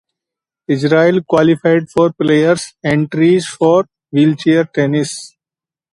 [0.67, 5.35] Israel qualified four players entries for wheelchair tennis.